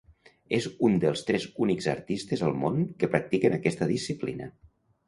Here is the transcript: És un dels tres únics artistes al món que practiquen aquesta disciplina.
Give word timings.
És 0.57 0.67
un 0.87 0.95
dels 1.03 1.21
tres 1.27 1.45
únics 1.67 1.89
artistes 1.93 2.45
al 2.49 2.59
món 2.65 2.83
que 3.03 3.13
practiquen 3.17 3.59
aquesta 3.61 3.95
disciplina. 3.97 4.53